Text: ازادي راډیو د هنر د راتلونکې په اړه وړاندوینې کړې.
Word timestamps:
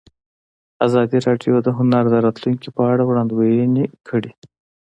ازادي 0.87 1.17
راډیو 1.27 1.55
د 1.63 1.67
هنر 1.77 2.03
د 2.09 2.15
راتلونکې 2.25 2.69
په 2.75 2.81
اړه 2.91 3.03
وړاندوینې 3.09 3.85
کړې. 4.07 4.31